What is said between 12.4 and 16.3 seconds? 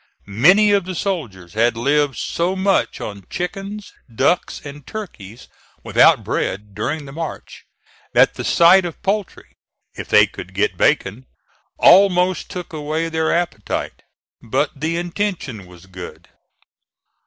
took away their appetite. But the intention was good.